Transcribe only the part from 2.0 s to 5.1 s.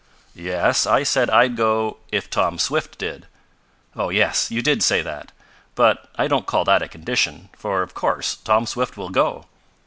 if Tom Swift did." "Oh, yes. You did say